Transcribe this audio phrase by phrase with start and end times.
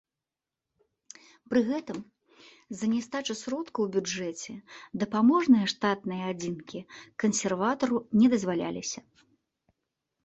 [1.53, 1.99] Пры гэтым,
[2.73, 4.51] з-за нястачы сродкаў у бюджэце,
[5.03, 6.79] дапаможныя штатныя адзінкі
[7.25, 8.99] кансерватару не дазваляліся.